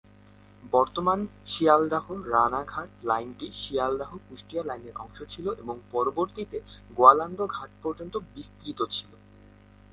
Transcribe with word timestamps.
বর্তমান 0.73 1.19
শিয়ালদাহ-রানাঘাট 1.45 2.89
লাইনটি 3.03 3.47
শিয়ালদাহ-কুষ্টিয়া 3.51 4.63
লাইনের 4.63 4.95
অংশ 4.97 5.17
ছিল 5.29 5.45
এবং 5.53 5.75
পরবর্তীতে 5.91 6.57
গোয়ালন্দ 6.95 7.39
ঘাট 7.47 7.71
পর্যন্ত 7.83 8.15
বিস্তৃত 8.35 8.79
ছিল। 8.91 9.11